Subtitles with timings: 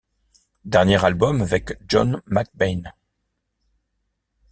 [0.65, 2.81] Dernier album avec John McBain.